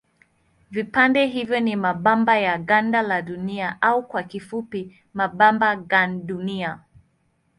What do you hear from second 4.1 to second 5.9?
kifupi mabamba